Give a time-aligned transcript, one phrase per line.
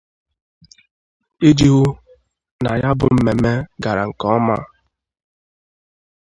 [1.49, 1.83] iji hụ
[2.63, 3.53] na ya bụ mmemme
[3.83, 4.57] gara nke ọma